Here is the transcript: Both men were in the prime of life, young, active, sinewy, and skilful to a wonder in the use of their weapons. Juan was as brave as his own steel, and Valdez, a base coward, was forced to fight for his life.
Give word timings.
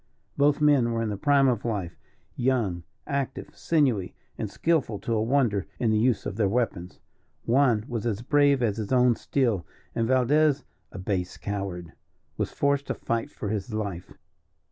Both 0.35 0.59
men 0.61 0.91
were 0.93 1.03
in 1.03 1.09
the 1.09 1.15
prime 1.15 1.47
of 1.47 1.63
life, 1.63 1.95
young, 2.35 2.81
active, 3.05 3.55
sinewy, 3.55 4.15
and 4.35 4.49
skilful 4.49 4.97
to 4.97 5.13
a 5.13 5.21
wonder 5.21 5.67
in 5.77 5.91
the 5.91 5.99
use 5.99 6.25
of 6.25 6.37
their 6.37 6.49
weapons. 6.49 6.97
Juan 7.45 7.85
was 7.87 8.07
as 8.07 8.23
brave 8.23 8.63
as 8.63 8.77
his 8.77 8.91
own 8.91 9.13
steel, 9.15 9.63
and 9.93 10.07
Valdez, 10.07 10.63
a 10.91 10.97
base 10.97 11.37
coward, 11.37 11.93
was 12.35 12.49
forced 12.51 12.87
to 12.87 12.95
fight 12.95 13.29
for 13.29 13.49
his 13.49 13.75
life. 13.75 14.11